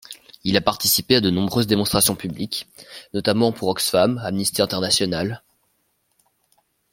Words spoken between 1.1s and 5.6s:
à de nombreuses démonstrations publiques, notamment pour Oxfam, Amnesty International...